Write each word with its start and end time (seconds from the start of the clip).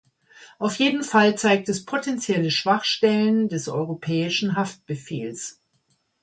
Auf 0.57 0.77
jeden 0.79 1.03
Fall 1.03 1.35
zeigt 1.37 1.69
es 1.69 1.85
potenzielle 1.85 2.49
Schwachstellen 2.49 3.49
des 3.49 3.67
europäischen 3.67 4.55
Haftbefehls. 4.55 5.61